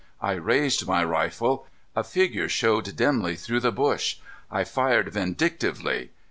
[0.19, 1.67] I raised my rifle.
[1.95, 4.17] A figure showed dimly through the bush.
[4.51, 6.09] I fired vindictively.